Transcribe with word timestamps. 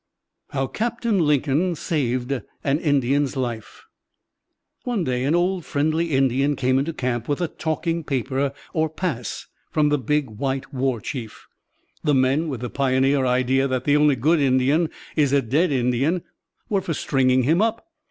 HOW 0.49 0.65
CAPTAIN 0.65 1.19
LINCOLN 1.27 1.75
SAVED 1.75 2.41
AN 2.63 2.79
INDIAN'S 2.79 3.37
LIFE 3.37 3.85
One 4.83 5.03
day 5.03 5.25
an 5.25 5.35
old 5.35 5.63
"friendly 5.63 6.09
Indian" 6.13 6.55
came 6.55 6.79
into 6.79 6.91
camp 6.91 7.27
with 7.29 7.39
a 7.39 7.47
"talking 7.47 8.03
paper" 8.03 8.51
or 8.73 8.89
pass 8.89 9.45
from 9.69 9.89
the 9.89 9.99
"big 9.99 10.27
white 10.27 10.73
war 10.73 10.99
chief." 11.01 11.45
The 12.03 12.15
men, 12.15 12.47
with 12.49 12.61
the 12.61 12.69
pioneer 12.71 13.27
idea 13.27 13.67
that 13.67 13.83
"the 13.83 13.95
only 13.95 14.15
good 14.15 14.39
Indian 14.39 14.89
is 15.15 15.33
a 15.33 15.39
dead 15.43 15.71
Indian," 15.71 16.23
were 16.67 16.81
for 16.81 16.95
stringing 16.95 17.43
him 17.43 17.61
up. 17.61 17.85